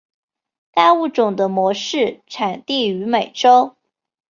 [0.71, 3.75] 该物种的模式产地在美洲。